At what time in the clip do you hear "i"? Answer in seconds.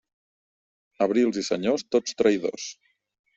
1.41-1.43